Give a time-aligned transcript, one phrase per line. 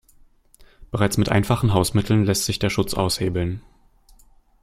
[0.89, 3.61] Bereits mit einfachen Hausmitteln lässt sich der Schutz aushebeln.